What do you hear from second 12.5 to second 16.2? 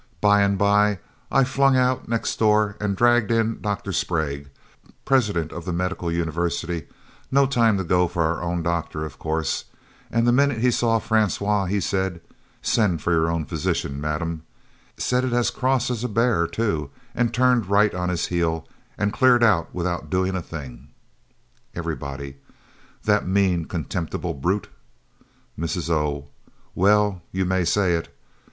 'Send for your own physician, madam;' said it as cross as a